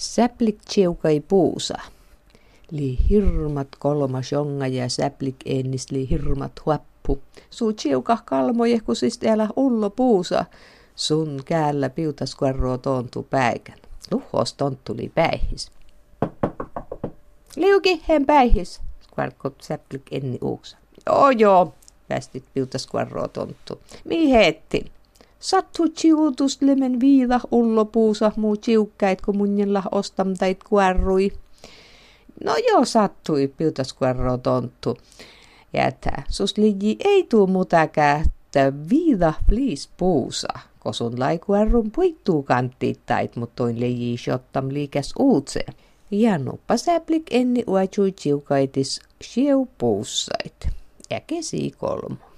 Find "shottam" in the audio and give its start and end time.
44.16-44.68